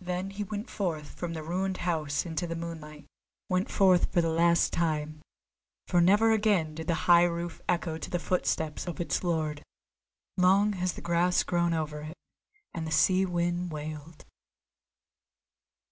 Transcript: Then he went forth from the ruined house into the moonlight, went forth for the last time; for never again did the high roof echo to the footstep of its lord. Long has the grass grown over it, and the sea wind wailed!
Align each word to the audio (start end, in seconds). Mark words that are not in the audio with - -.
Then 0.00 0.30
he 0.30 0.42
went 0.42 0.68
forth 0.68 1.10
from 1.14 1.32
the 1.32 1.44
ruined 1.44 1.76
house 1.86 2.26
into 2.26 2.44
the 2.44 2.56
moonlight, 2.56 3.06
went 3.48 3.70
forth 3.70 4.12
for 4.12 4.20
the 4.20 4.28
last 4.28 4.72
time; 4.72 5.22
for 5.86 6.00
never 6.00 6.32
again 6.32 6.74
did 6.74 6.88
the 6.88 6.94
high 7.06 7.22
roof 7.22 7.60
echo 7.68 7.96
to 7.96 8.10
the 8.10 8.18
footstep 8.18 8.84
of 8.88 9.00
its 9.00 9.22
lord. 9.22 9.62
Long 10.36 10.72
has 10.72 10.94
the 10.94 11.00
grass 11.00 11.44
grown 11.44 11.72
over 11.72 12.00
it, 12.00 12.16
and 12.74 12.84
the 12.84 12.90
sea 12.90 13.24
wind 13.24 13.70
wailed! 13.70 14.24